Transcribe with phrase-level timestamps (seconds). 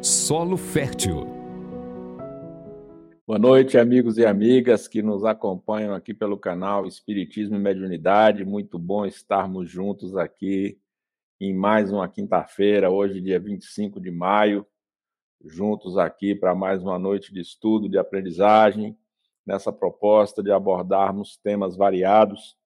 [0.00, 1.26] Solo Fértil.
[3.26, 8.44] Boa noite, amigos e amigas que nos acompanham aqui pelo canal Espiritismo e Mediunidade.
[8.44, 10.78] Muito bom estarmos juntos aqui
[11.40, 14.64] em mais uma quinta-feira, hoje, dia 25 de maio,
[15.44, 18.96] juntos aqui para mais uma noite de estudo, de aprendizagem,
[19.44, 22.56] nessa proposta de abordarmos temas variados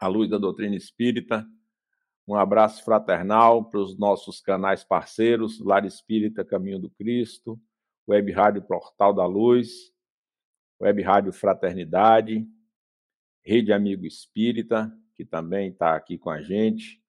[0.00, 1.46] à luz da doutrina espírita
[2.26, 7.60] um abraço fraternal para os nossos canais parceiros, Lar Espírita Caminho do Cristo,
[8.08, 9.92] Web Rádio Portal da Luz,
[10.80, 12.46] Web Rádio Fraternidade,
[13.42, 17.02] Rede Amigo Espírita, que também está aqui com a gente,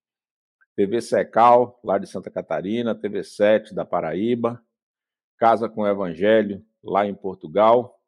[0.75, 4.61] TV Secal, lá de Santa Catarina, TV 7 da Paraíba,
[5.37, 8.01] Casa com Evangelho, lá em Portugal,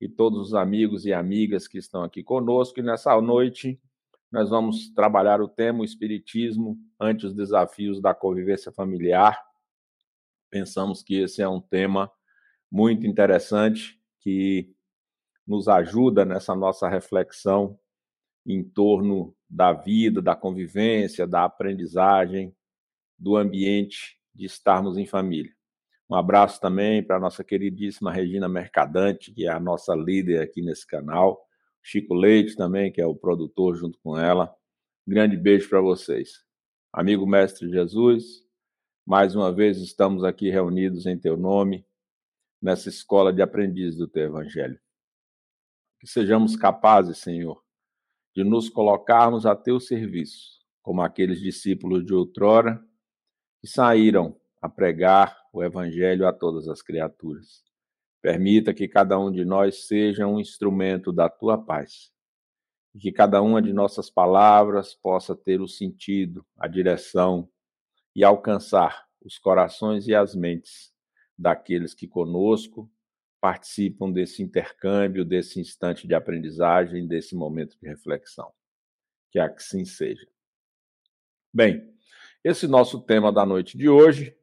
[0.00, 2.80] e todos os amigos e amigas que estão aqui conosco.
[2.80, 3.80] E nessa noite
[4.32, 9.38] nós vamos trabalhar o tema o Espiritismo ante os desafios da convivência familiar.
[10.48, 12.10] Pensamos que esse é um tema
[12.70, 14.74] muito interessante que
[15.46, 17.78] nos ajuda nessa nossa reflexão
[18.46, 22.56] em torno da vida, da convivência, da aprendizagem,
[23.18, 25.52] do ambiente de estarmos em família.
[26.08, 30.62] Um abraço também para a nossa queridíssima Regina Mercadante, que é a nossa líder aqui
[30.62, 31.46] nesse canal
[31.82, 34.54] Chico Leite também, que é o produtor junto com ela.
[35.06, 36.44] Grande beijo para vocês.
[36.92, 38.46] Amigo Mestre Jesus,
[39.04, 41.84] mais uma vez estamos aqui reunidos em teu nome,
[42.60, 44.78] nessa escola de aprendizes do teu evangelho.
[45.98, 47.60] Que sejamos capazes, Senhor,
[48.34, 52.80] de nos colocarmos a teu serviço, como aqueles discípulos de outrora
[53.60, 57.64] que saíram a pregar o evangelho a todas as criaturas.
[58.22, 62.12] Permita que cada um de nós seja um instrumento da tua paz.
[62.94, 67.50] E que cada uma de nossas palavras possa ter o sentido, a direção
[68.14, 70.92] e alcançar os corações e as mentes
[71.36, 72.88] daqueles que conosco
[73.40, 78.52] participam desse intercâmbio, desse instante de aprendizagem, desse momento de reflexão.
[79.32, 80.28] Que assim seja.
[81.52, 81.92] Bem,
[82.44, 84.36] esse nosso tema da noite de hoje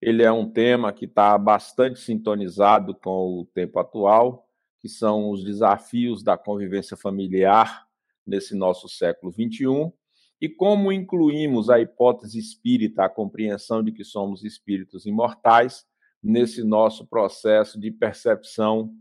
[0.00, 4.48] ele é um tema que está bastante sintonizado com o tempo atual,
[4.80, 7.86] que são os desafios da convivência familiar
[8.26, 9.92] nesse nosso século XXI,
[10.40, 15.86] e como incluímos a hipótese espírita, a compreensão de que somos espíritos imortais,
[16.22, 18.92] nesse nosso processo de percepção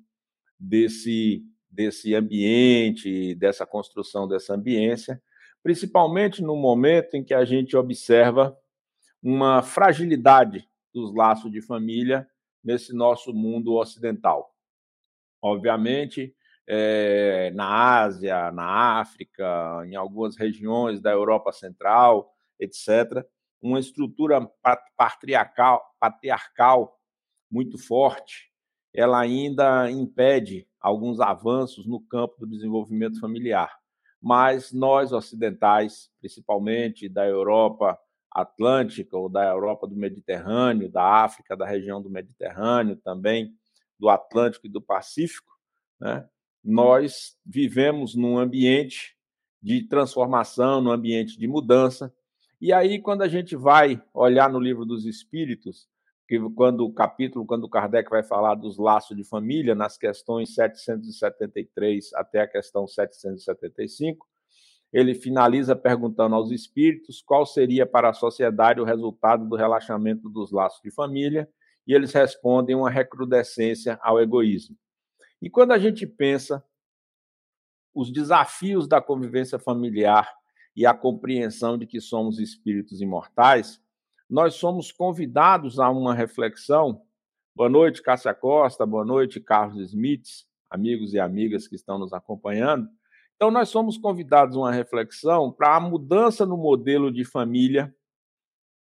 [0.59, 5.21] desse, desse ambiente, dessa construção dessa ambiência,
[5.63, 8.55] principalmente no momento em que a gente observa
[9.23, 12.25] uma fragilidade dos laços de família
[12.63, 14.55] nesse nosso mundo ocidental.
[15.41, 16.33] Obviamente,
[16.65, 23.23] é, na Ásia, na África, em algumas regiões da Europa Central, etc.,
[23.61, 24.49] uma estrutura
[24.95, 26.97] patriarcal, patriarcal
[27.51, 28.51] muito forte,
[28.93, 33.77] ela ainda impede alguns avanços no campo do desenvolvimento familiar.
[34.21, 37.99] Mas nós ocidentais, principalmente da Europa
[38.35, 43.55] Atlântica ou da Europa do Mediterrâneo, da África, da região do Mediterrâneo também,
[43.97, 45.53] do Atlântico e do Pacífico,
[45.97, 46.27] né?
[46.61, 49.15] nós vivemos num ambiente
[49.61, 52.13] de transformação, num ambiente de mudança.
[52.59, 55.87] E aí, quando a gente vai olhar no livro dos Espíritos,
[56.27, 62.13] que quando o capítulo, quando Kardec vai falar dos laços de família, nas questões 773
[62.15, 64.27] até a questão 775,
[64.95, 70.53] ele finaliza perguntando aos espíritos qual seria para a sociedade o resultado do relaxamento dos
[70.53, 71.49] laços de família,
[71.85, 74.77] e eles respondem uma recrudescência ao egoísmo.
[75.41, 76.63] E quando a gente pensa
[77.93, 80.33] os desafios da convivência familiar
[80.73, 83.81] e a compreensão de que somos espíritos imortais,
[84.29, 87.01] nós somos convidados a uma reflexão.
[87.53, 92.89] Boa noite, Cássia Costa, boa noite, Carlos Smith, amigos e amigas que estão nos acompanhando
[93.35, 97.93] então, nós somos convidados a uma reflexão para a mudança no modelo de família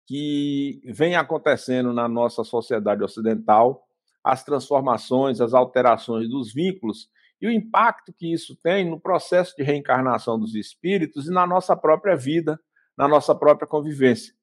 [0.06, 3.84] que vem acontecendo na nossa sociedade ocidental,
[4.24, 7.10] as transformações, as alterações dos vínculos
[7.42, 11.76] e o impacto que isso tem no processo de reencarnação dos espíritos e na nossa
[11.76, 12.60] própria vida,
[12.96, 14.34] na nossa própria convivência.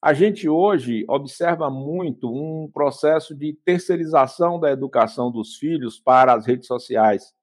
[0.00, 6.46] A gente hoje observa muito um processo de terceirização da educação dos filhos para as
[6.46, 7.34] redes sociais,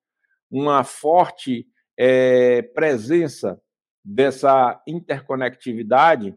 [0.50, 1.68] uma forte
[1.98, 3.62] é, presença
[4.04, 6.36] dessa interconectividade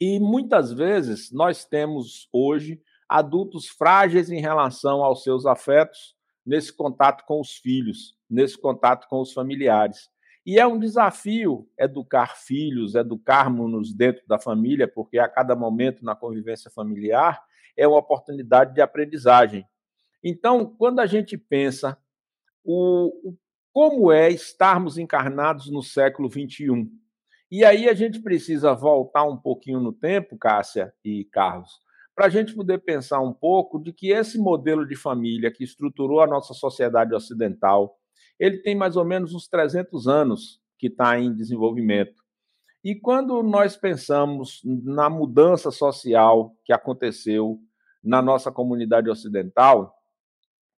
[0.00, 6.14] e muitas vezes nós temos hoje adultos frágeis em relação aos seus afetos
[6.44, 10.10] nesse contato com os filhos, nesse contato com os familiares.
[10.44, 16.14] E é um desafio educar filhos, educarmos-nos dentro da família, porque a cada momento na
[16.14, 17.42] convivência familiar
[17.76, 19.66] é uma oportunidade de aprendizagem.
[20.22, 21.98] Então, quando a gente pensa
[22.64, 23.36] o, o
[23.76, 26.90] como é estarmos encarnados no século 21,
[27.50, 31.72] e aí a gente precisa voltar um pouquinho no tempo, Cássia e Carlos,
[32.14, 36.22] para a gente poder pensar um pouco de que esse modelo de família que estruturou
[36.22, 37.98] a nossa sociedade ocidental,
[38.40, 42.22] ele tem mais ou menos uns 300 anos que está em desenvolvimento.
[42.82, 47.58] E quando nós pensamos na mudança social que aconteceu
[48.02, 49.95] na nossa comunidade ocidental,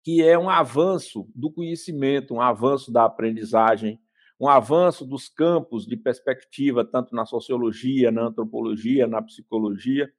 [0.08, 4.00] que é um avanço do conhecimento, um avanço da aprendizagem,
[4.40, 10.10] um avanço dos campos de perspectiva, tanto na sociologia, na antropologia, na psicologia,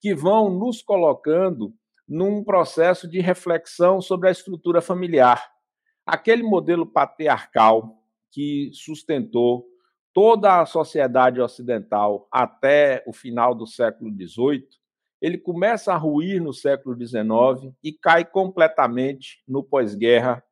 [0.00, 1.74] que vão nos colocando
[2.08, 5.44] num processo de reflexão sobre a estrutura familiar.
[6.06, 9.66] Aquele modelo patriarcal que sustentou
[10.12, 14.68] toda a sociedade ocidental até o final do século XVIII,
[15.24, 20.44] ele começa a ruir no século XIX e cai completamente no pós-guerra,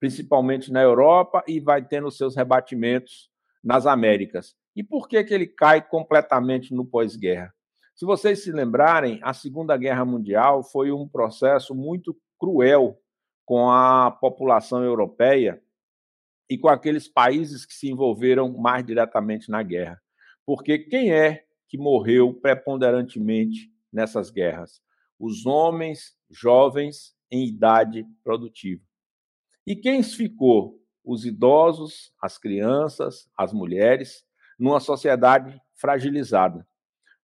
[0.00, 3.30] principalmente na Europa, e vai tendo seus rebatimentos
[3.62, 4.56] nas Américas.
[4.74, 7.54] E por que, que ele cai completamente no pós-guerra?
[7.94, 13.00] Se vocês se lembrarem, a Segunda Guerra Mundial foi um processo muito cruel
[13.46, 15.62] com a população europeia
[16.50, 20.02] e com aqueles países que se envolveram mais diretamente na guerra.
[20.44, 24.80] Porque quem é que morreu preponderantemente nessas guerras?
[25.18, 28.82] Os homens jovens em idade produtiva.
[29.66, 30.80] E quem ficou?
[31.04, 34.24] Os idosos, as crianças, as mulheres,
[34.58, 36.66] numa sociedade fragilizada.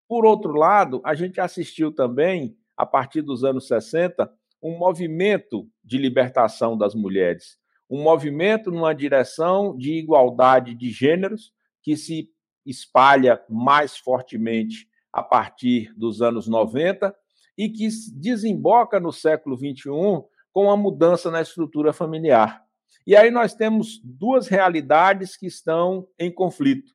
[0.09, 4.31] Por outro lado, a gente assistiu também, a partir dos anos 60,
[4.63, 11.97] um movimento de libertação das mulheres um movimento numa direção de igualdade de gêneros que
[11.97, 12.31] se
[12.65, 17.15] espalha mais fortemente a partir dos anos 90
[17.57, 22.65] e que desemboca no século 21 com a mudança na estrutura familiar.
[23.07, 26.93] E aí nós temos duas realidades que estão em conflito.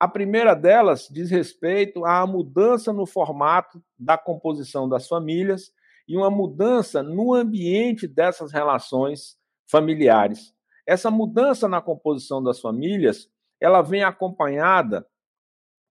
[0.00, 5.70] A primeira delas diz respeito à mudança no formato da composição das famílias
[6.08, 9.36] e uma mudança no ambiente dessas relações
[9.70, 10.54] familiares.
[10.86, 13.28] Essa mudança na composição das famílias,
[13.60, 15.06] ela vem acompanhada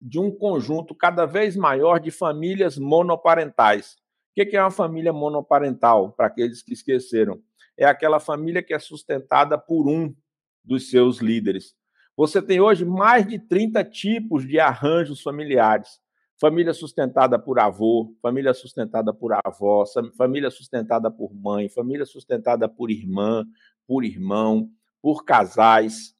[0.01, 3.97] de um conjunto cada vez maior de famílias monoparentais.
[4.31, 7.41] O que é uma família monoparental, para aqueles que esqueceram?
[7.77, 10.15] É aquela família que é sustentada por um
[10.63, 11.75] dos seus líderes.
[12.15, 15.99] Você tem hoje mais de 30 tipos de arranjos familiares.
[16.39, 19.85] Família sustentada por avô, família sustentada por avó,
[20.17, 23.45] família sustentada por mãe, família sustentada por irmã,
[23.85, 24.69] por irmão,
[25.01, 26.15] por casais,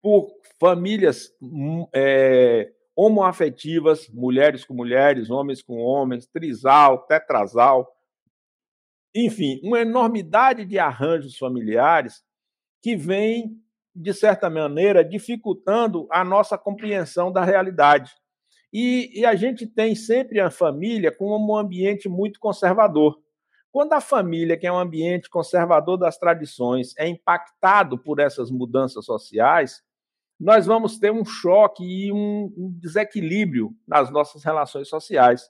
[0.00, 0.28] por
[0.58, 7.88] famílias hum, é, homoafetivas, mulheres com mulheres, homens com homens, trisal, tetrasal,
[9.14, 12.24] enfim, uma enormidade de arranjos familiares
[12.82, 13.56] que vem,
[13.94, 18.10] de certa maneira, dificultando a nossa compreensão da realidade.
[18.72, 23.16] E, e a gente tem sempre a família como um ambiente muito conservador.
[23.70, 29.04] Quando a família, que é um ambiente conservador das tradições, é impactado por essas mudanças
[29.04, 29.84] sociais,
[30.38, 35.42] nós vamos ter um choque e um, desequilíbrio nas nossas relações sociais.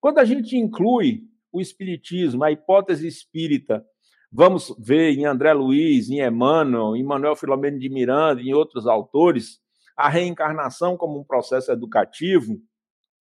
[0.00, 1.22] Quando a gente inclui
[1.52, 3.84] o espiritismo, a hipótese espírita,
[4.30, 9.60] vamos ver em André Luiz, em Emmanuel, em Manuel Filomeno de Miranda, em outros autores,
[9.96, 12.60] a reencarnação como um processo educativo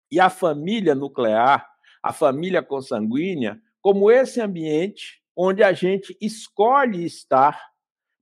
[0.10, 1.68] e a família nuclear,
[2.01, 7.71] a família consanguínea, como esse ambiente onde a gente escolhe estar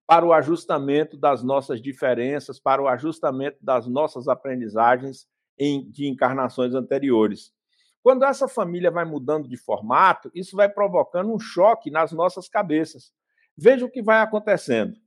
[0.09, 6.73] para o ajustamento das nossas diferenças, para o ajustamento das nossas aprendizagens em, de encarnações
[6.73, 7.53] anteriores.
[8.01, 13.11] Quando essa família vai mudando de formato, isso vai provocando um choque nas nossas cabeças.
[13.55, 14.97] Veja o que vai acontecendo.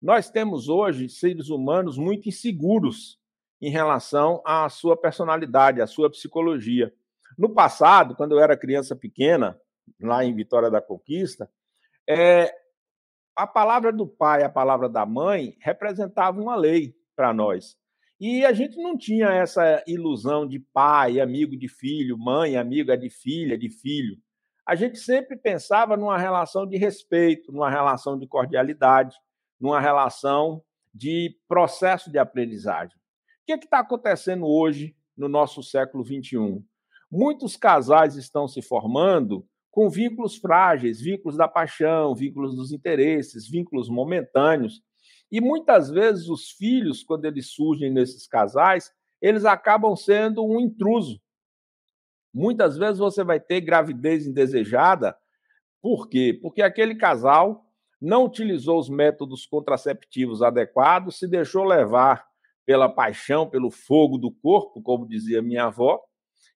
[0.00, 3.18] Nós temos hoje seres humanos muito inseguros
[3.60, 6.94] em relação à sua personalidade, à sua psicologia.
[7.36, 9.60] No passado, quando eu era criança pequena,
[10.00, 11.50] lá em Vitória da Conquista,
[12.08, 12.54] é,
[13.36, 17.76] a palavra do pai, a palavra da mãe representava uma lei para nós.
[18.20, 23.10] E a gente não tinha essa ilusão de pai, amigo de filho, mãe, amiga de
[23.10, 24.16] filha, de filho.
[24.66, 29.16] A gente sempre pensava numa relação de respeito, numa relação de cordialidade,
[29.60, 30.62] numa relação
[30.92, 32.96] de processo de aprendizagem.
[32.96, 36.64] O que é está acontecendo hoje no nosso século XXI?
[37.10, 43.88] Muitos casais estão se formando com vínculos frágeis, vínculos da paixão, vínculos dos interesses, vínculos
[43.88, 44.80] momentâneos.
[45.32, 51.20] E muitas vezes os filhos, quando eles surgem nesses casais, eles acabam sendo um intruso.
[52.32, 55.16] Muitas vezes você vai ter gravidez indesejada.
[55.82, 56.38] Por quê?
[56.40, 57.66] Porque aquele casal
[58.00, 62.24] não utilizou os métodos contraceptivos adequados, se deixou levar
[62.64, 66.00] pela paixão, pelo fogo do corpo, como dizia minha avó,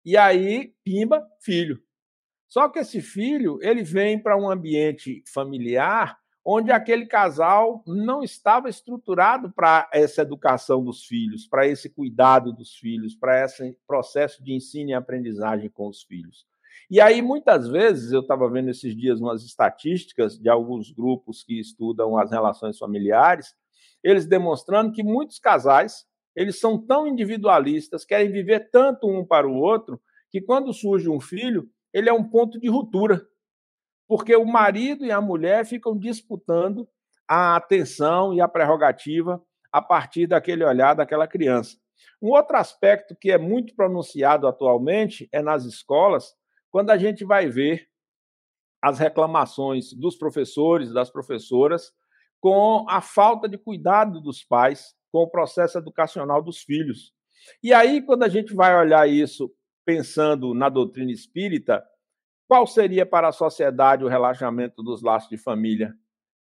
[0.04, 1.82] e aí, pimba, filho.
[2.49, 6.19] Só que esse filho, ele vem para um ambiente familiar
[6.50, 12.75] onde aquele casal não estava estruturado para essa educação dos filhos, para esse cuidado dos
[12.75, 16.47] filhos, para esse processo de ensino e aprendizagem com os filhos.
[16.90, 21.61] E aí, muitas vezes, eu estava vendo esses dias umas estatísticas de alguns grupos que
[21.61, 23.55] estudam as relações familiares,
[24.02, 29.55] eles demonstrando que muitos casais, eles são tão individualistas, querem viver tanto um para o
[29.55, 30.00] outro,
[30.31, 33.26] que quando surge um filho, ele é um ponto de ruptura
[34.09, 36.88] porque o marido e a mulher ficam disputando
[37.28, 39.40] a atenção e a prerrogativa
[39.71, 41.76] a partir daquele olhar daquela criança.
[42.23, 46.35] Um outro aspecto que é muito pronunciado atualmente é nas escolas,
[46.71, 47.87] quando a gente vai ver
[48.83, 51.93] as reclamações dos professores, das professoras,
[52.40, 57.12] com a falta de cuidado dos pais com o processo educacional dos filhos.
[57.62, 59.52] E aí, quando a gente vai olhar isso
[59.88, 61.83] pensando na doutrina espírita,
[62.47, 65.95] qual seria para a sociedade o relaxamento dos laços de família?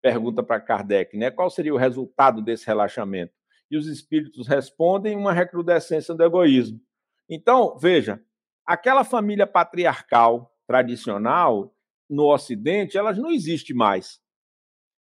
[0.01, 1.29] Pergunta para Kardec, né?
[1.29, 3.31] Qual seria o resultado desse relaxamento?
[3.69, 6.81] E os espíritos respondem uma recrudescência do egoísmo.
[7.29, 8.19] Então, veja,
[8.65, 11.71] aquela família patriarcal tradicional
[12.09, 14.19] no Ocidente, elas não existe mais.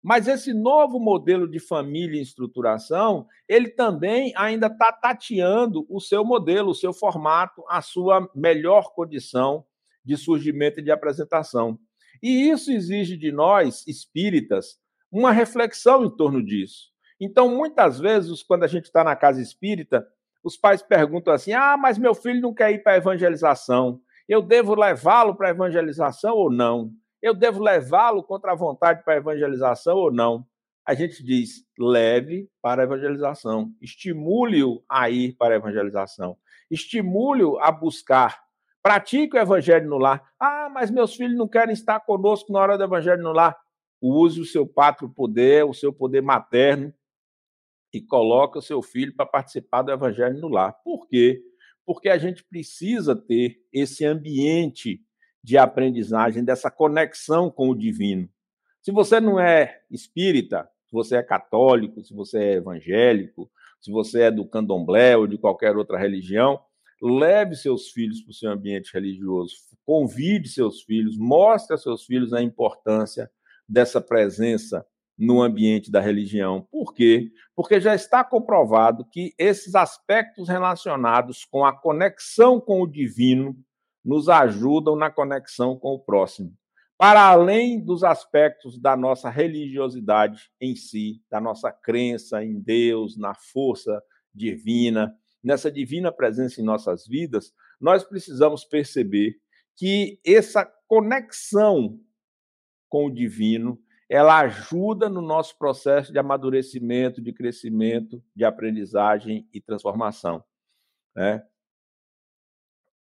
[0.04, 6.26] Mas esse novo modelo de família e estruturação, ele também ainda está tateando o seu
[6.26, 9.66] modelo, o seu formato, a sua melhor condição
[10.04, 11.80] de surgimento e de apresentação.
[12.22, 14.78] E isso exige de nós, espíritas,
[15.10, 16.92] uma reflexão em torno disso.
[17.18, 20.06] Então, muitas vezes, quando a gente está na casa espírita,
[20.44, 24.02] os pais perguntam assim: ah, mas meu filho não quer ir para a evangelização.
[24.28, 26.92] Eu devo levá-lo para a evangelização ou não?
[27.24, 30.46] Eu devo levá-lo contra a vontade para a evangelização ou não?
[30.86, 36.38] A gente diz: leve para a evangelização, estimule-o a ir para a evangelização,
[36.70, 38.44] estimule-o a buscar
[38.84, 40.22] Pratique o evangelho no lar.
[40.38, 43.58] Ah, mas meus filhos não querem estar conosco na hora do evangelho no lar.
[44.02, 46.94] Use o seu pátrio poder, o seu poder materno
[47.94, 50.74] e coloque o seu filho para participar do evangelho no lar.
[50.84, 51.42] Por quê?
[51.86, 55.02] Porque a gente precisa ter esse ambiente
[55.44, 58.30] de aprendizagem, dessa conexão com o divino.
[58.82, 64.24] Se você não é espírita, se você é católico, se você é evangélico, se você
[64.24, 66.60] é do candomblé ou de qualquer outra religião,
[67.02, 72.32] leve seus filhos para o seu ambiente religioso, convide seus filhos, mostre a seus filhos
[72.32, 73.30] a importância
[73.68, 74.86] dessa presença
[75.18, 76.66] no ambiente da religião.
[76.72, 77.32] Por quê?
[77.56, 83.56] Porque já está comprovado que esses aspectos relacionados com a conexão com o divino
[84.04, 86.54] nos ajudam na conexão com o próximo.
[86.98, 93.34] Para além dos aspectos da nossa religiosidade em si, da nossa crença em Deus, na
[93.34, 94.02] força
[94.34, 99.36] divina, nessa divina presença em nossas vidas, nós precisamos perceber
[99.76, 102.00] que essa conexão
[102.94, 109.60] com o divino, ela ajuda no nosso processo de amadurecimento, de crescimento, de aprendizagem e
[109.60, 110.44] transformação.
[111.16, 111.44] Né?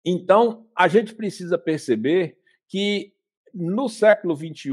[0.04, 3.12] Então, a gente precisa perceber que
[3.54, 4.72] no século XXI,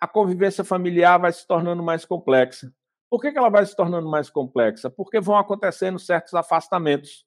[0.00, 2.72] a convivência familiar vai se tornando mais complexa.
[3.08, 4.90] Por que, que ela vai se tornando mais complexa?
[4.90, 7.24] Porque vão acontecendo certos afastamentos.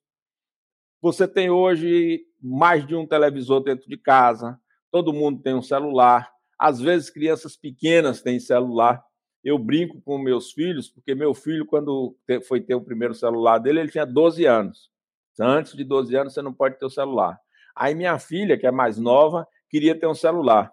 [1.00, 6.30] Você tem hoje mais de um televisor dentro de casa, todo mundo tem um celular,
[6.58, 9.02] às vezes crianças pequenas têm celular.
[9.42, 12.14] Eu brinco com meus filhos, porque meu filho, quando
[12.46, 14.90] foi ter o primeiro celular dele, ele tinha 12 anos.
[15.38, 17.38] Antes de 12 anos, você não pode ter o celular.
[17.74, 20.72] Aí minha filha, que é mais nova, queria ter um celular.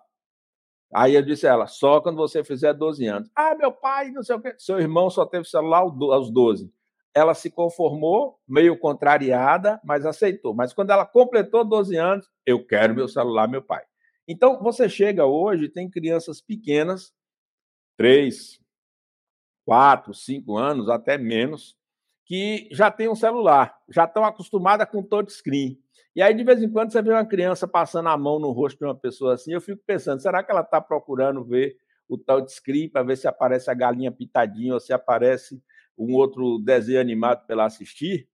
[0.94, 3.30] Aí eu disse a ela, só quando você fizer 12 anos.
[3.36, 4.56] Ah, meu pai, não sei o quê.
[4.58, 6.72] Seu irmão só teve celular aos 12.
[7.14, 10.54] Ela se conformou, meio contrariada, mas aceitou.
[10.54, 13.84] Mas quando ela completou 12 anos, eu quero meu celular, meu pai.
[14.28, 17.14] Então, você chega hoje, tem crianças pequenas,
[17.98, 18.60] 3,
[19.66, 21.77] 4, 5 anos, até menos,
[22.28, 25.80] que já tem um celular, já estão acostumadas com touchscreen.
[26.14, 28.78] E aí, de vez em quando, você vê uma criança passando a mão no rosto
[28.78, 32.90] de uma pessoa assim, eu fico pensando, será que ela está procurando ver o touchscreen
[32.90, 35.64] para ver se aparece a galinha pitadinha ou se aparece
[35.98, 38.28] um outro desenho animado para ela assistir?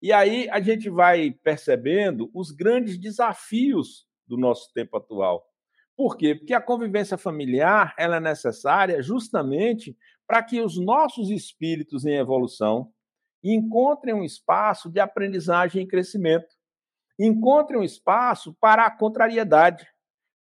[0.00, 5.46] E aí a gente vai percebendo os grandes desafios do nosso tempo atual.
[5.94, 6.34] Por quê?
[6.34, 9.94] Porque a convivência familiar ela é necessária justamente
[10.26, 12.90] para que os nossos espíritos em evolução
[13.52, 16.54] encontrem um espaço de aprendizagem e crescimento.
[17.18, 19.86] Encontre um espaço para a contrariedade.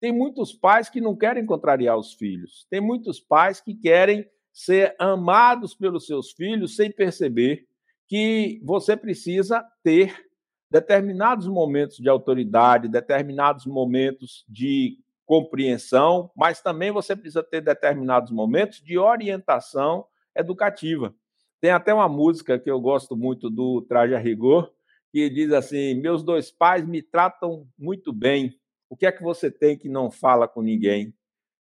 [0.01, 2.67] Tem muitos pais que não querem contrariar os filhos.
[2.71, 7.67] Tem muitos pais que querem ser amados pelos seus filhos sem perceber
[8.07, 10.31] que você precisa ter
[10.71, 18.81] determinados momentos de autoridade, determinados momentos de compreensão, mas também você precisa ter determinados momentos
[18.83, 21.15] de orientação educativa.
[21.63, 24.73] Tem até uma música que eu gosto muito do Traje a Rigor,
[25.13, 28.59] que diz assim: Meus dois pais me tratam muito bem.
[28.91, 31.15] O que é que você tem que não fala com ninguém?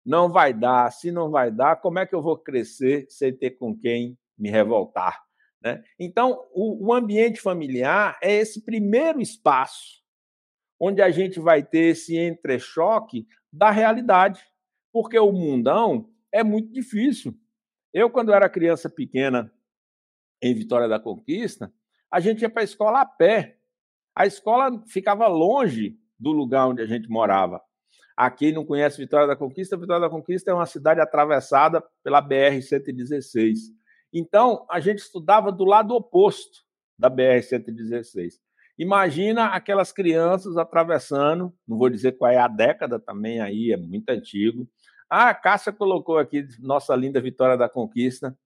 [0.03, 0.91] Não vai dar.
[0.91, 4.49] Se não vai dar, como é que eu vou crescer sem ter com quem me
[4.49, 5.23] revoltar?
[5.63, 5.85] Né?
[5.99, 10.01] Então, o, o ambiente familiar é esse primeiro espaço
[10.81, 14.43] onde a gente vai ter esse entrechoque da realidade,
[14.91, 17.39] porque o mundão é muito difícil.
[17.93, 19.53] Eu, quando era criança pequena,
[20.43, 21.73] em Vitória da Conquista,
[22.11, 23.59] a gente ia para a escola a pé.
[24.15, 27.61] A escola ficava longe do lugar onde a gente morava.
[28.17, 33.57] Aqui não conhece Vitória da Conquista, Vitória da Conquista é uma cidade atravessada pela BR-116.
[34.13, 36.59] Então, a gente estudava do lado oposto
[36.99, 38.35] da BR-116.
[38.77, 44.09] Imagina aquelas crianças atravessando, não vou dizer qual é a década também aí, é muito
[44.11, 44.69] antigo.
[45.09, 48.37] Ah, a Cássia colocou aqui nossa linda Vitória da Conquista,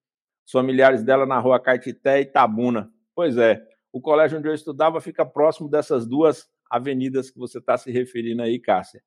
[0.47, 2.91] os familiares dela na rua Caetité e Tabuna.
[3.15, 7.77] Pois é, o colégio onde eu estudava fica próximo dessas duas avenidas que você está
[7.79, 9.03] se referindo aí, Cássia.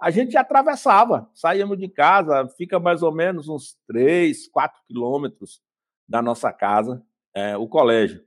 [0.00, 5.60] A gente atravessava, saíamos de casa, fica mais ou menos uns 3, 4 quilômetros
[6.08, 7.02] da nossa casa,
[7.34, 8.24] é, o colégio.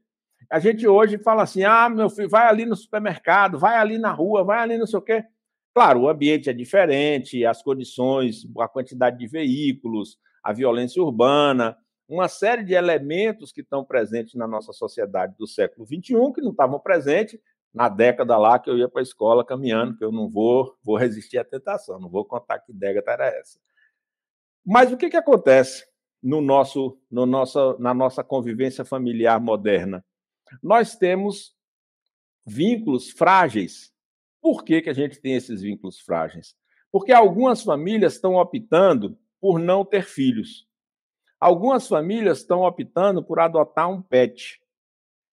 [0.52, 4.12] A gente hoje fala assim: ah, meu filho, vai ali no supermercado, vai ali na
[4.12, 5.24] rua, vai ali não sei o quê.
[5.74, 11.78] Claro, o ambiente é diferente, as condições, a quantidade de veículos, a violência urbana,
[12.12, 16.52] uma série de elementos que estão presentes na nossa sociedade do século XXI que não
[16.52, 17.40] estavam presentes
[17.74, 20.98] na década lá que eu ia para a escola caminhando, que eu não vou, vou
[20.98, 23.58] resistir à tentação, não vou contar que década era essa.
[24.66, 25.86] Mas o que, que acontece
[26.22, 30.04] no nosso, no nosso, na nossa convivência familiar moderna?
[30.62, 31.56] Nós temos
[32.46, 33.94] vínculos frágeis.
[34.42, 36.58] Por que, que a gente tem esses vínculos frágeis?
[36.92, 40.70] Porque algumas famílias estão optando por não ter filhos.
[41.42, 44.62] Algumas famílias estão optando por adotar um pet.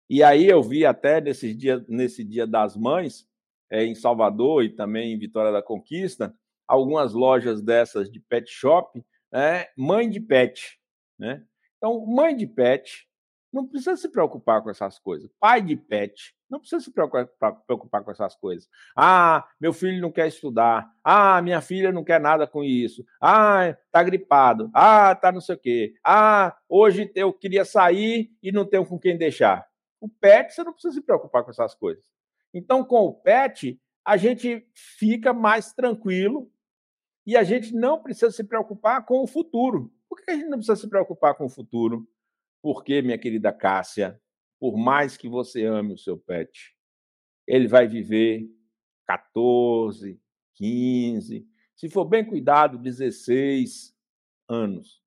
[0.09, 3.27] E aí eu vi até nesse dia, nesse dia das mães,
[3.69, 6.33] é, em Salvador e também em Vitória da Conquista,
[6.65, 10.79] algumas lojas dessas de pet shop, né, mãe de pet.
[11.19, 11.45] Né?
[11.75, 13.05] Então, mãe de pet
[13.51, 15.29] não precisa se preocupar com essas coisas.
[15.37, 18.69] Pai de pet não precisa se preocupar com essas coisas.
[18.95, 20.89] Ah, meu filho não quer estudar.
[21.03, 23.05] Ah, minha filha não quer nada com isso.
[23.21, 24.69] Ah, tá gripado.
[24.73, 25.93] Ah, tá não sei o quê.
[26.03, 29.67] Ah, hoje eu queria sair e não tenho com quem deixar.
[29.99, 32.05] O pet, você não precisa se preocupar com essas coisas.
[32.53, 36.49] Então, com o pet, a gente fica mais tranquilo
[37.25, 39.91] e a gente não precisa se preocupar com o futuro.
[40.07, 42.07] Por que a gente não precisa se preocupar com o futuro?
[42.61, 44.19] Porque, minha querida Cássia,
[44.59, 46.75] por mais que você ame o seu pet,
[47.47, 48.45] ele vai viver
[49.05, 50.19] 14,
[50.55, 53.95] 15, se for bem cuidado, 16
[54.49, 55.01] anos.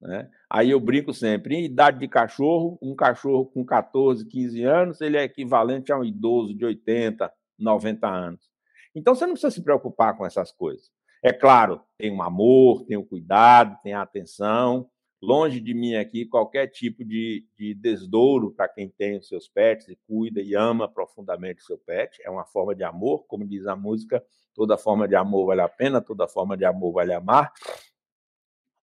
[0.00, 0.28] Né?
[0.50, 5.16] Aí eu brinco sempre, em idade de cachorro, um cachorro com 14, 15 anos, ele
[5.16, 8.50] é equivalente a um idoso de 80, 90 anos.
[8.94, 10.90] Então você não precisa se preocupar com essas coisas.
[11.22, 14.90] É claro, tem um amor, tem o um cuidado, tem a atenção,
[15.22, 19.88] longe de mim aqui qualquer tipo de, de desdouro para quem tem os seus pets
[19.88, 22.20] e cuida e ama profundamente o seu pet.
[22.24, 25.68] É uma forma de amor, como diz a música, toda forma de amor vale a
[25.68, 27.52] pena, toda forma de amor vale amar.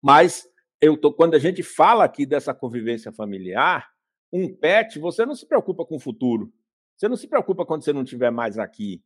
[0.02, 0.46] Mas
[0.78, 3.90] eu tô, quando a gente fala aqui dessa convivência familiar,
[4.30, 6.52] um pet, você não se preocupa com o futuro.
[6.96, 9.02] Você não se preocupa quando você não estiver mais aqui.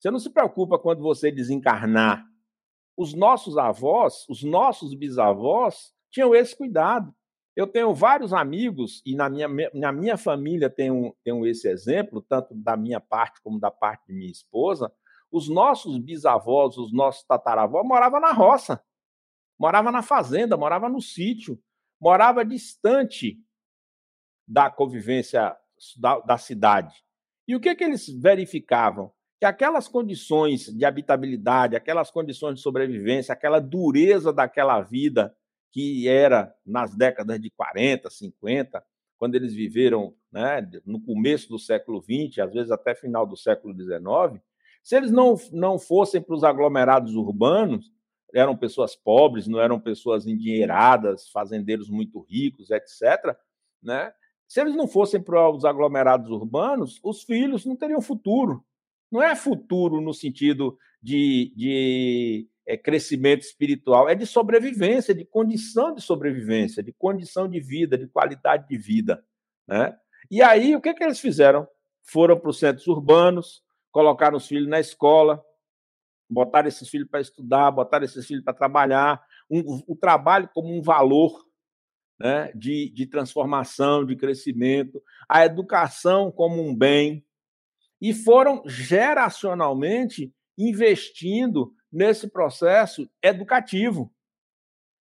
[0.00, 2.26] Você não se preocupa quando você desencarnar.
[2.96, 7.12] Os nossos avós, os nossos bisavós, tinham esse cuidado.
[7.56, 12.54] Eu tenho vários amigos, e na minha, na minha família tenho, tenho esse exemplo, tanto
[12.54, 14.92] da minha parte como da parte de minha esposa.
[15.30, 18.82] Os nossos bisavós, os nossos tataravós moravam na roça,
[19.58, 21.58] morava na fazenda, morava no sítio,
[22.00, 23.38] morava distante
[24.48, 25.56] da convivência
[25.98, 27.02] da, da cidade.
[27.46, 29.12] E o que, que eles verificavam?
[29.38, 35.36] Que aquelas condições de habitabilidade, aquelas condições de sobrevivência, aquela dureza daquela vida
[35.72, 38.84] que era nas décadas de 40, 50,
[39.18, 43.74] quando eles viveram né, no começo do século XX, às vezes até final do século
[43.74, 44.42] XIX,
[44.82, 47.90] se eles não, não fossem para os aglomerados urbanos,
[48.34, 53.36] eram pessoas pobres, não eram pessoas endinheiradas, fazendeiros muito ricos, etc.
[53.82, 54.12] Né?
[54.48, 58.64] Se eles não fossem para os aglomerados urbanos, os filhos não teriam futuro.
[59.10, 65.94] Não é futuro no sentido de, de é, crescimento espiritual, é de sobrevivência, de condição
[65.94, 69.24] de sobrevivência, de condição de vida, de qualidade de vida.
[69.66, 69.96] Né?
[70.30, 71.66] E aí, o que, que eles fizeram?
[72.02, 75.42] Foram para os centros urbanos, colocaram os filhos na escola,
[76.28, 80.80] botaram esses filhos para estudar, botaram esses filhos para trabalhar, um, o trabalho como um
[80.80, 81.44] valor
[82.18, 87.24] né, de, de transformação, de crescimento, a educação como um bem,
[88.00, 94.12] e foram geracionalmente investindo nesse processo educativo.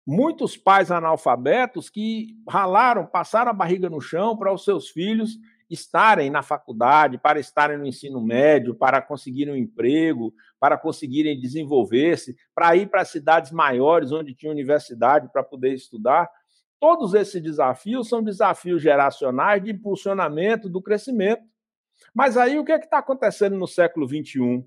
[0.04, 5.38] Muitos pais analfabetos que ralaram, passaram a barriga no chão para os seus filhos
[5.72, 12.36] estarem na faculdade, para estarem no ensino médio, para conseguirem um emprego, para conseguirem desenvolver-se,
[12.54, 16.28] para ir para cidades maiores onde tinha universidade para poder estudar.
[16.78, 21.42] Todos esses desafios são desafios geracionais de impulsionamento do crescimento.
[22.14, 24.66] Mas aí o que é está acontecendo no século XXI?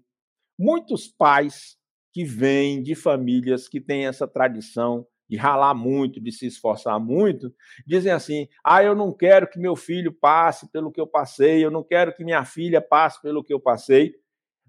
[0.57, 1.77] Muitos pais
[2.15, 7.53] que vêm de famílias que têm essa tradição de ralar muito, de se esforçar muito,
[7.85, 11.69] dizem assim: ah, eu não quero que meu filho passe pelo que eu passei, eu
[11.69, 14.15] não quero que minha filha passe pelo que eu passei.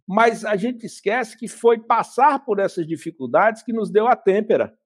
[0.04, 4.76] Mas a gente esquece que foi passar por essas dificuldades que nos deu a têmpera.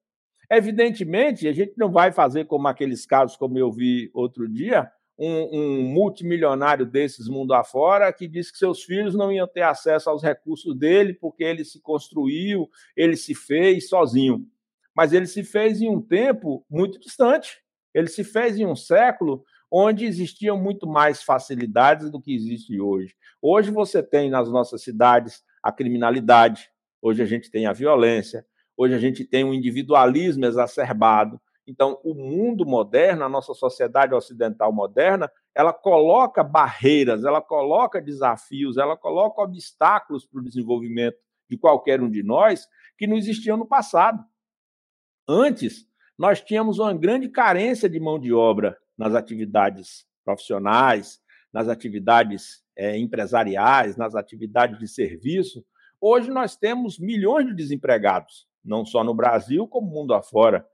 [0.53, 4.90] Evidentemente, a gente não vai fazer como aqueles casos, como eu vi outro dia,
[5.21, 10.09] um, um, multimilionário desses mundo afora que disse que seus filhos não iam ter acesso
[10.09, 14.49] aos recursos dele porque ele se construiu, ele se fez sozinho
[14.95, 17.63] mas ele se fez em um tempo muito distante.
[17.95, 23.15] Ele se fez em um século onde existiam muito mais facilidades do que existe hoje.
[23.41, 26.69] Hoje você tem nas nossas cidades a criminalidade,
[27.01, 28.45] hoje a gente tem a violência,
[28.77, 31.41] hoje a gente tem um individualismo exacerbado.
[31.71, 38.77] Então, o mundo moderno, a nossa sociedade ocidental moderna, ela coloca barreiras, ela coloca desafios,
[38.77, 41.17] ela coloca obstáculos para o desenvolvimento
[41.49, 42.67] de qualquer um de nós
[42.99, 44.21] que não existiam no passado.
[45.29, 45.87] Antes,
[46.19, 51.21] nós tínhamos uma grande carência de mão de obra nas atividades profissionais,
[51.53, 55.65] nas atividades é, empresariais, nas atividades de serviço.
[56.01, 60.67] Hoje nós temos milhões de desempregados, não só no Brasil, como mundo afora.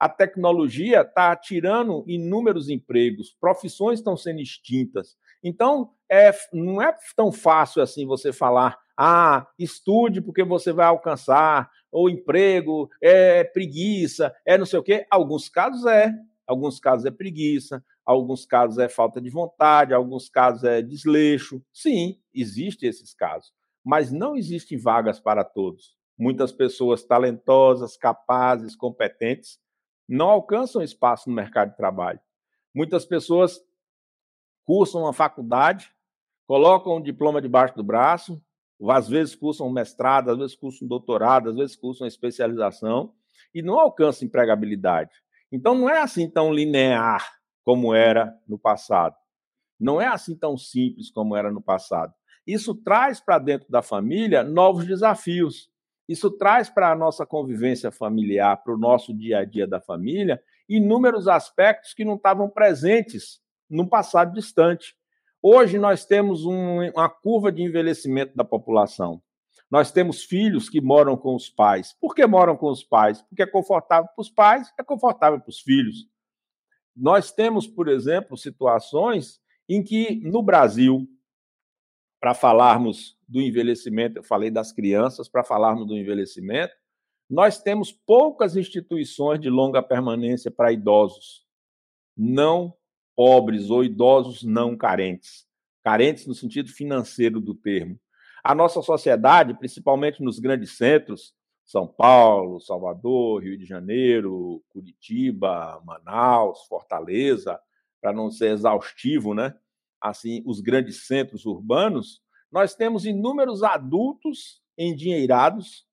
[0.00, 5.14] A tecnologia está tirando inúmeros empregos, profissões estão sendo extintas.
[5.44, 11.70] Então, é, não é tão fácil assim você falar, ah, estude porque você vai alcançar,
[11.92, 15.06] ou emprego, é preguiça, é não sei o quê.
[15.10, 16.14] Alguns casos é,
[16.46, 21.62] alguns casos é preguiça, alguns casos é falta de vontade, alguns casos é desleixo.
[21.74, 23.52] Sim, existem esses casos,
[23.84, 25.94] mas não existem vagas para todos.
[26.18, 29.58] Muitas pessoas talentosas, capazes, competentes
[30.10, 32.20] não alcançam espaço no mercado de trabalho.
[32.74, 33.60] Muitas pessoas
[34.64, 35.90] cursam uma faculdade,
[36.46, 38.42] colocam um diploma debaixo do braço,
[38.88, 43.14] às vezes cursam um mestrado, às vezes cursam um doutorado, às vezes cursam uma especialização
[43.54, 45.12] e não alcançam empregabilidade.
[45.52, 49.14] Então não é assim tão linear como era no passado.
[49.78, 52.12] Não é assim tão simples como era no passado.
[52.44, 55.69] Isso traz para dentro da família novos desafios.
[56.10, 60.42] Isso traz para a nossa convivência familiar, para o nosso dia a dia da família,
[60.68, 64.96] inúmeros aspectos que não estavam presentes no passado distante.
[65.40, 69.22] Hoje nós temos um, uma curva de envelhecimento da população.
[69.70, 71.96] Nós temos filhos que moram com os pais.
[72.00, 73.22] Por que moram com os pais?
[73.22, 76.08] Porque é confortável para os pais, é confortável para os filhos.
[76.96, 81.06] Nós temos, por exemplo, situações em que no Brasil,
[82.20, 86.74] para falarmos do envelhecimento, eu falei das crianças, para falarmos do envelhecimento,
[87.28, 91.46] nós temos poucas instituições de longa permanência para idosos.
[92.16, 92.74] Não
[93.16, 95.46] pobres ou idosos não carentes,
[95.82, 97.98] carentes no sentido financeiro do termo.
[98.42, 106.64] A nossa sociedade, principalmente nos grandes centros, São Paulo, Salvador, Rio de Janeiro, Curitiba, Manaus,
[106.66, 107.60] Fortaleza,
[108.00, 109.54] para não ser exaustivo, né?
[110.00, 115.86] Assim, os grandes centros urbanos, nós temos inúmeros adultos endinheirados,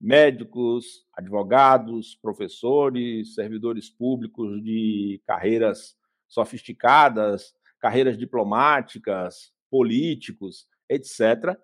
[0.00, 5.96] médicos, advogados, professores, servidores públicos de carreiras
[6.28, 11.56] sofisticadas, carreiras diplomáticas, políticos, etc.,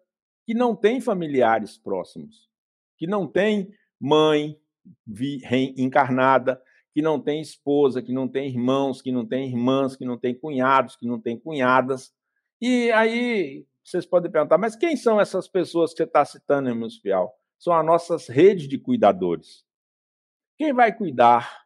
[0.46, 2.48] que não têm familiares próximos,
[2.96, 4.59] que não têm mãe
[5.42, 6.61] reencarnada,
[6.92, 10.35] que não tem esposa, que não tem irmãos, que não tem irmãs, que não tem
[10.35, 12.12] cunhados, que não tem cunhadas.
[12.61, 16.88] E aí vocês podem perguntar, mas quem são essas pessoas que você está citando, irmão
[16.88, 17.35] Espial?
[17.59, 19.64] São as nossas redes de cuidadores.
[20.59, 21.64] Quem vai cuidar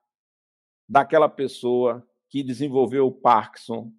[0.89, 3.93] daquela pessoa que desenvolveu o Parkinson,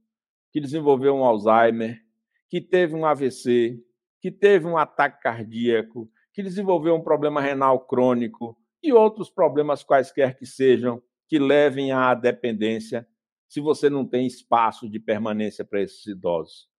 [0.51, 2.01] que desenvolveu um Alzheimer,
[2.49, 3.83] que teve um AVC,
[4.21, 10.37] que teve um ataque cardíaco, que desenvolveu um problema renal crônico e outros problemas quaisquer
[10.37, 13.07] que sejam que levem à dependência,
[13.47, 16.69] se você não tem espaço de permanência para esses idosos.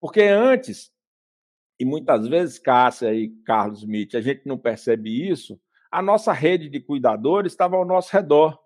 [0.00, 0.92] Porque antes,
[1.78, 6.68] e muitas vezes, Cássia e Carlos Smith, a gente não percebe isso, a nossa rede
[6.68, 8.58] de cuidadores estava ao nosso redor.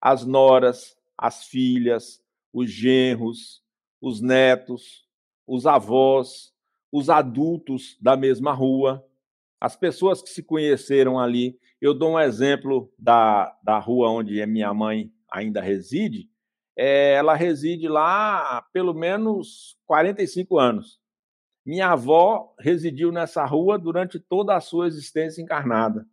[0.00, 3.62] As noras, as filhas, os genros,
[4.00, 5.06] os netos,
[5.46, 6.52] os avós,
[6.90, 9.06] os adultos da mesma rua,
[9.60, 11.58] as pessoas que se conheceram ali.
[11.80, 16.30] Eu dou um exemplo da, da rua onde a minha mãe ainda reside.
[16.76, 21.00] É, ela reside lá há pelo menos 45 anos.
[21.64, 26.06] Minha avó residiu nessa rua durante toda a sua existência encarnada.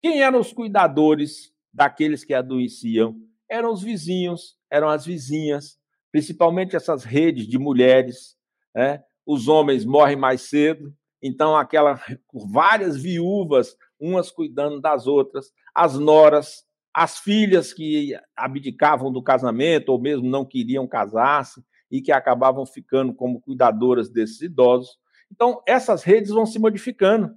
[0.00, 3.16] Quem eram os cuidadores daqueles que adoeciam?
[3.50, 5.78] Eram os vizinhos, eram as vizinhas,
[6.12, 8.36] principalmente essas redes de mulheres.
[8.74, 9.02] Né?
[9.26, 12.00] Os homens morrem mais cedo, então aquela
[12.32, 20.00] várias viúvas, umas cuidando das outras, as noras, as filhas que abdicavam do casamento ou
[20.00, 24.98] mesmo não queriam casar-se e que acabavam ficando como cuidadoras desses idosos.
[25.30, 27.34] Então, essas redes vão se modificando.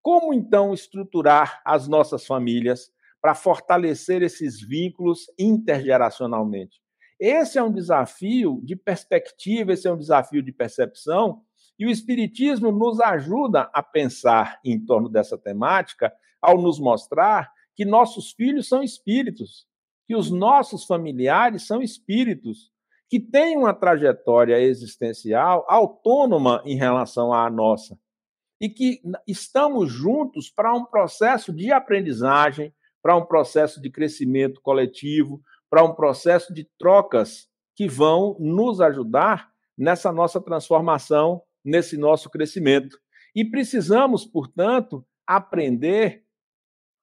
[0.00, 6.80] Como então estruturar as nossas famílias para fortalecer esses vínculos intergeracionalmente?
[7.20, 11.42] Esse é um desafio de perspectiva, esse é um desafio de percepção,
[11.78, 17.84] e o Espiritismo nos ajuda a pensar em torno dessa temática ao nos mostrar que
[17.84, 19.66] nossos filhos são espíritos,
[20.06, 22.70] que os nossos familiares são espíritos,
[23.08, 27.98] que têm uma trajetória existencial autônoma em relação à nossa.
[28.60, 35.42] E que estamos juntos para um processo de aprendizagem, para um processo de crescimento coletivo,
[35.68, 42.98] para um processo de trocas que vão nos ajudar nessa nossa transformação, nesse nosso crescimento.
[43.34, 46.24] E precisamos, portanto, aprender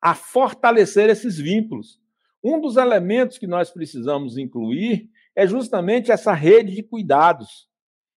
[0.01, 1.99] a fortalecer esses vínculos.
[2.43, 7.67] Um dos elementos que nós precisamos incluir é justamente essa rede de cuidados,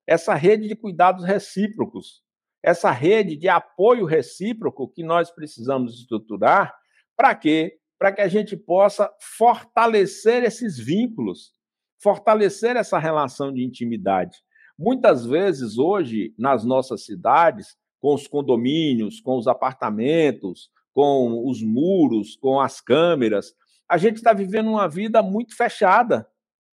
[0.07, 2.23] essa rede de cuidados recíprocos,
[2.63, 6.73] essa rede de apoio recíproco que nós precisamos estruturar
[7.17, 7.79] para quê?
[7.99, 11.53] Para que a gente possa fortalecer esses vínculos,
[12.01, 14.37] fortalecer essa relação de intimidade.
[14.79, 22.37] Muitas vezes, hoje, nas nossas cidades, com os condomínios, com os apartamentos, com os muros,
[22.37, 23.55] com as câmeras,
[23.89, 26.27] a gente está vivendo uma vida muito fechada.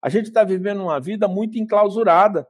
[0.03, 2.47] A gente está vivendo uma vida muito enclausurada.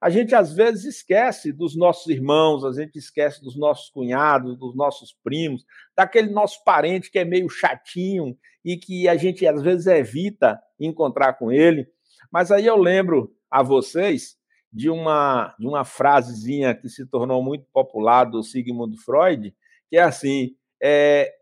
[0.00, 4.76] A gente às vezes esquece dos nossos irmãos, a gente esquece dos nossos cunhados, dos
[4.76, 5.64] nossos primos,
[5.96, 11.34] daquele nosso parente que é meio chatinho e que a gente às vezes evita encontrar
[11.34, 11.86] com ele.
[12.30, 14.36] Mas aí eu lembro a vocês
[14.72, 19.54] de uma, de uma frasezinha que se tornou muito popular do Sigmund Freud,
[19.88, 21.32] que é assim: é,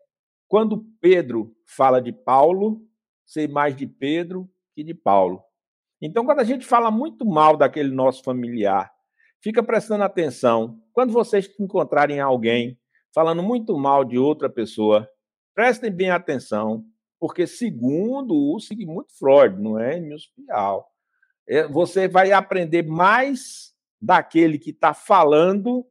[0.49, 2.81] quando Pedro fala de Paulo,
[3.27, 5.43] sei mais de Pedro que de Paulo.
[6.01, 8.93] Então, quando a gente fala muito mal daquele nosso familiar,
[9.43, 10.79] fica prestando atenção.
[10.93, 12.79] Quando vocês encontrarem alguém
[13.15, 15.09] falando muito mal de outra pessoa,
[15.55, 16.85] prestem bem atenção,
[17.19, 20.87] porque segundo o Sigmund Freud, não é Emil Pial,
[21.71, 25.87] você vai aprender mais daquele que está falando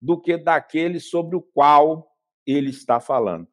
[0.00, 2.10] do que daquele sobre o qual
[2.46, 3.48] ele está falando.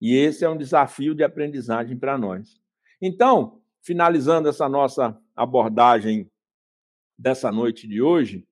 [0.00, 2.60] E esse é um desafio de aprendizagem para nós.
[3.00, 6.30] Então, finalizando essa nossa abordagem
[7.16, 8.46] dessa noite de hoje,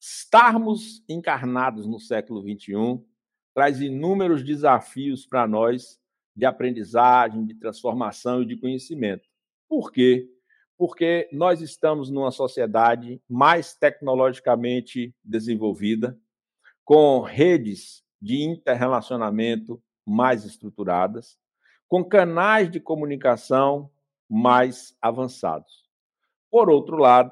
[0.00, 3.02] estarmos encarnados no século XXI
[3.54, 6.00] traz inúmeros desafios para nós
[6.34, 9.28] de aprendizagem, de transformação e de conhecimento.
[9.68, 10.28] Por quê?
[10.80, 16.18] Porque nós estamos numa sociedade mais tecnologicamente desenvolvida,
[16.82, 21.36] com redes de interrelacionamento mais estruturadas,
[21.86, 23.90] com canais de comunicação
[24.26, 25.86] mais avançados.
[26.50, 27.30] Por outro lado,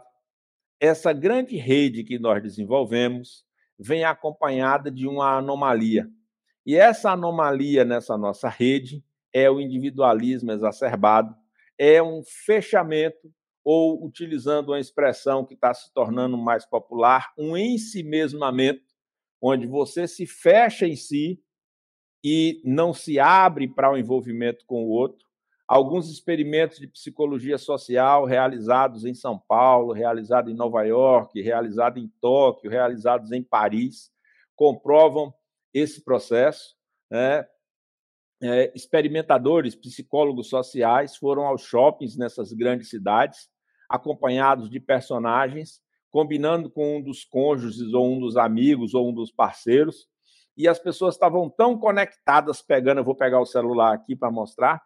[0.79, 3.47] essa grande rede que nós desenvolvemos
[3.79, 6.07] vem acompanhada de uma anomalia.
[6.67, 11.35] E essa anomalia nessa nossa rede é o individualismo exacerbado,
[11.79, 13.33] é um fechamento,
[13.65, 18.95] ou, utilizando uma expressão que está se tornando mais popular, um ensimesmamento,
[19.41, 21.41] onde você se fecha em si
[22.25, 25.27] e não se abre para o envolvimento com o outro,
[25.69, 32.09] alguns experimentos de psicologia social realizados em São Paulo, realizados em Nova York, realizados em
[32.21, 34.11] Tóquio, realizados em Paris,
[34.57, 35.33] comprovam
[35.73, 36.75] esse processo.
[37.11, 37.47] Né?
[38.41, 43.49] É, experimentadores, psicólogos sociais foram aos shoppings nessas grandes cidades,
[43.89, 49.33] acompanhados de personagens, combinando com um dos cônjuges, ou um dos amigos, ou um dos
[49.33, 50.07] parceiros,
[50.57, 54.83] e as pessoas estavam tão conectadas, pegando, eu vou pegar o celular aqui para mostrar,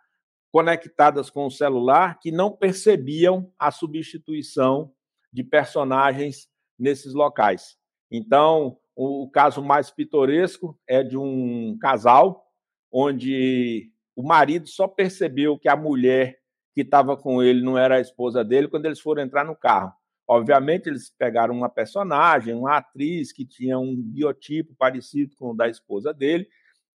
[0.51, 4.93] conectadas com o celular, que não percebiam a substituição
[5.33, 6.47] de personagens
[6.79, 7.77] nesses locais.
[8.11, 12.52] Então, o caso mais pitoresco é de um casal
[12.93, 16.39] onde o marido só percebeu que a mulher
[16.75, 19.93] que estava com ele não era a esposa dele quando eles foram entrar no carro.
[20.29, 25.69] Obviamente, eles pegaram uma personagem, uma atriz que tinha um biotipo parecido com o da
[25.69, 26.47] esposa dele,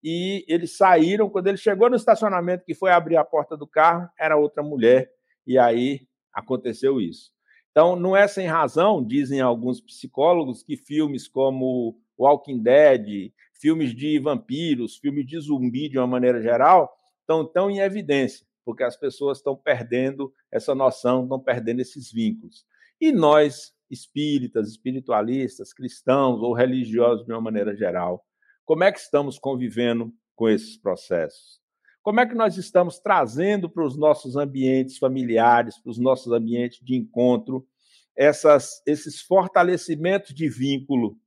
[0.03, 1.29] e eles saíram.
[1.29, 5.11] Quando ele chegou no estacionamento, que foi abrir a porta do carro, era outra mulher,
[5.45, 7.31] e aí aconteceu isso.
[7.71, 14.19] Então, não é sem razão, dizem alguns psicólogos, que filmes como Walking Dead, filmes de
[14.19, 16.91] vampiros, filmes de zumbi de uma maneira geral,
[17.21, 22.65] estão tão em evidência, porque as pessoas estão perdendo essa noção, estão perdendo esses vínculos.
[22.99, 28.25] E nós, espíritas, espiritualistas, cristãos ou religiosos de uma maneira geral,
[28.65, 31.59] como é que estamos convivendo com esses processos?
[32.01, 36.79] Como é que nós estamos trazendo para os nossos ambientes familiares, para os nossos ambientes
[36.81, 37.67] de encontro,
[38.15, 41.17] essas, esses fortalecimentos de vínculo?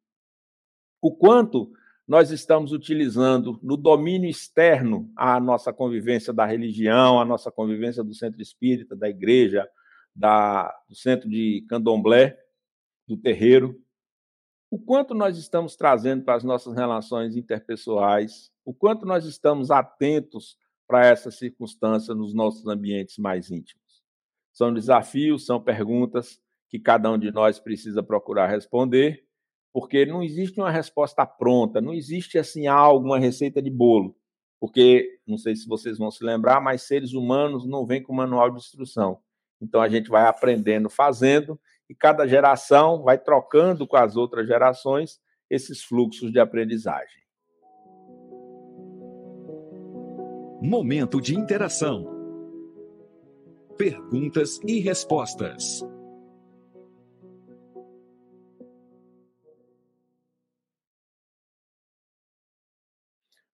[1.01, 1.71] O quanto
[2.11, 8.13] nós estamos utilizando no domínio externo a nossa convivência da religião, a nossa convivência do
[8.13, 9.71] centro espírita, da igreja,
[10.13, 12.37] da, do centro de candomblé,
[13.07, 13.81] do terreiro.
[14.69, 20.59] O quanto nós estamos trazendo para as nossas relações interpessoais, o quanto nós estamos atentos
[20.89, 24.03] para essa circunstância nos nossos ambientes mais íntimos.
[24.53, 29.30] São desafios, são perguntas que cada um de nós precisa procurar responder
[29.73, 34.17] porque não existe uma resposta pronta, não existe assim algo, uma receita de bolo,
[34.59, 38.51] porque não sei se vocês vão se lembrar, mas seres humanos não vêm com manual
[38.51, 39.19] de instrução.
[39.61, 45.21] Então a gente vai aprendendo fazendo e cada geração vai trocando com as outras gerações
[45.49, 47.21] esses fluxos de aprendizagem.
[50.63, 52.07] Momento de interação.
[53.77, 55.83] Perguntas e respostas.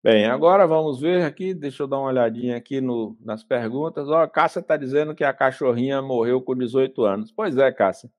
[0.04, 4.06] Bem, agora vamos ver aqui, deixa eu dar uma olhadinha aqui no, nas perguntas.
[4.10, 7.32] Ó, a Cássia está dizendo que a cachorrinha morreu com 18 anos.
[7.32, 8.10] Pois é, Cássia,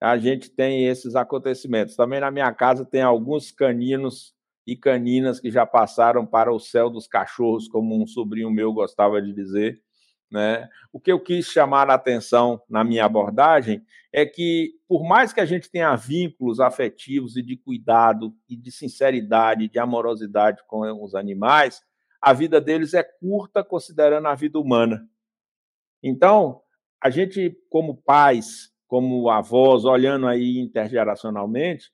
[0.00, 1.94] a gente tem esses acontecimentos.
[1.94, 4.34] Também na minha casa tem alguns caninos
[4.66, 9.22] e caninas que já passaram para o céu dos cachorros, como um sobrinho meu gostava
[9.22, 9.80] de dizer.
[10.32, 10.66] Né?
[10.90, 15.40] O que eu quis chamar a atenção na minha abordagem é que, por mais que
[15.40, 21.14] a gente tenha vínculos afetivos e de cuidado, e de sinceridade, de amorosidade com os
[21.14, 21.82] animais,
[22.18, 25.06] a vida deles é curta considerando a vida humana.
[26.02, 26.62] Então,
[26.98, 31.92] a gente, como pais, como avós, olhando aí intergeracionalmente,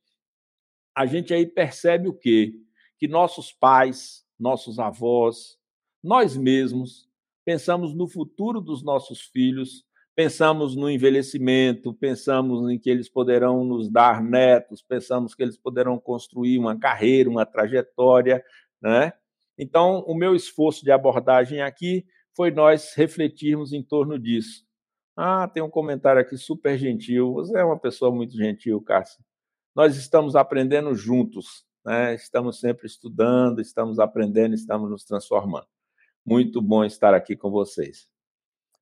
[0.94, 2.52] a gente aí percebe o quê?
[2.98, 5.58] Que nossos pais, nossos avós,
[6.02, 7.07] nós mesmos,
[7.48, 9.82] pensamos no futuro dos nossos filhos,
[10.14, 15.98] pensamos no envelhecimento, pensamos em que eles poderão nos dar netos, pensamos que eles poderão
[15.98, 18.44] construir uma carreira, uma trajetória,
[18.82, 19.14] né?
[19.56, 22.04] Então, o meu esforço de abordagem aqui
[22.36, 24.66] foi nós refletirmos em torno disso.
[25.16, 27.32] Ah, tem um comentário aqui super gentil.
[27.32, 29.24] Você é uma pessoa muito gentil, Cássio.
[29.74, 32.14] Nós estamos aprendendo juntos, né?
[32.14, 35.66] Estamos sempre estudando, estamos aprendendo, estamos nos transformando.
[36.30, 38.06] Muito bom estar aqui com vocês.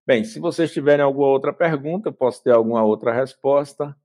[0.05, 3.97] Bem, se vocês tiverem alguma outra pergunta, posso ter alguma outra resposta.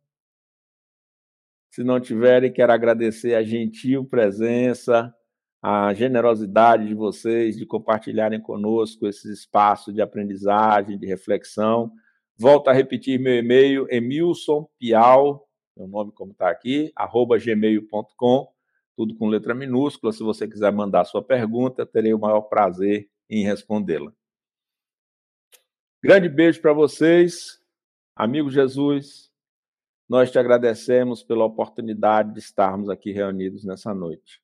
[1.71, 5.11] Se não tiverem, quero agradecer a gentil presença,
[5.59, 11.91] a generosidade de vocês de compartilharem conosco esse espaço de aprendizagem, de reflexão.
[12.37, 18.47] Volto a repetir meu e-mail, emilsonpial, meu nome como está aqui, arroba gmail.com,
[18.95, 20.13] tudo com letra minúscula.
[20.13, 24.13] Se você quiser mandar sua pergunta, terei o maior prazer em respondê-la.
[26.03, 27.63] Grande beijo para vocês,
[28.13, 29.31] amigo Jesus.
[30.09, 34.41] Nós te agradecemos pela oportunidade de estarmos aqui reunidos nessa noite.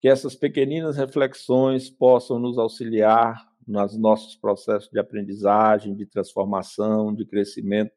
[0.00, 7.24] Que essas pequeninas reflexões possam nos auxiliar nos nossos processos de aprendizagem, de transformação, de
[7.24, 7.92] crescimento,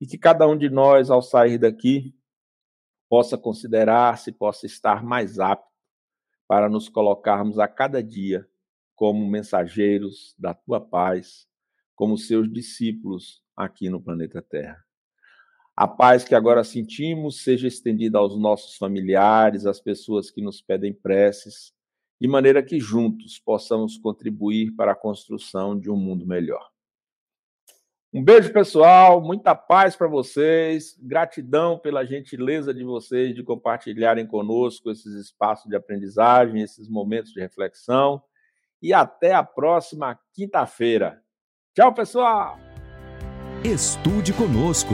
[0.00, 2.12] e que cada um de nós, ao sair daqui,
[3.08, 5.70] possa considerar-se, possa estar mais apto
[6.48, 8.48] para nos colocarmos a cada dia
[8.94, 11.46] como mensageiros da tua paz,
[11.94, 14.84] como seus discípulos aqui no planeta Terra.
[15.76, 20.92] A paz que agora sentimos seja estendida aos nossos familiares, às pessoas que nos pedem
[20.92, 21.72] preces,
[22.20, 26.70] de maneira que juntos possamos contribuir para a construção de um mundo melhor.
[28.12, 29.20] Um beijo, pessoal.
[29.20, 30.96] Muita paz para vocês.
[31.02, 37.40] Gratidão pela gentileza de vocês de compartilharem conosco esses espaços de aprendizagem, esses momentos de
[37.40, 38.22] reflexão.
[38.84, 41.22] E até a próxima quinta-feira.
[41.74, 42.58] Tchau, pessoal!
[43.64, 44.92] Estude conosco.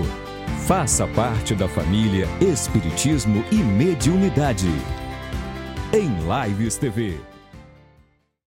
[0.68, 4.68] Faça parte da família Espiritismo e Mediunidade.
[5.93, 7.30] Em Lives TV.